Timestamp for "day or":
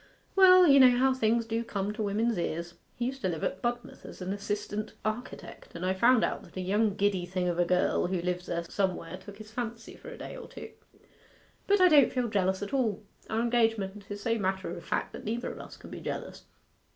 10.17-10.47